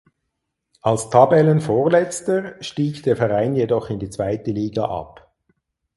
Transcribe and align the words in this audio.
Als 0.81 1.11
Tabellenvorletzter 1.11 2.55
stieg 2.63 3.03
der 3.03 3.15
Verein 3.15 3.53
jedoch 3.55 3.91
in 3.91 3.99
die 3.99 4.09
zweite 4.09 4.49
Liga 4.49 4.85
ab. 4.85 5.31